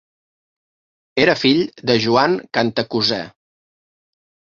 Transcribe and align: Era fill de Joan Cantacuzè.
Era 1.25 1.35
fill 1.41 1.61
de 1.89 1.97
Joan 2.05 2.33
Cantacuzè. 2.59 3.21